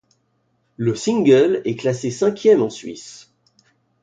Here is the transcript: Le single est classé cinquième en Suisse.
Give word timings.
Le 0.77 0.95
single 0.95 1.61
est 1.63 1.75
classé 1.75 2.09
cinquième 2.09 2.63
en 2.63 2.71
Suisse. 2.71 3.31